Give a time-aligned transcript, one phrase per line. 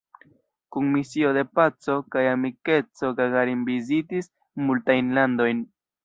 [0.75, 4.31] Kun misio de paco kaj amikeco Gagarin vizitis
[4.71, 5.61] multajn landojn.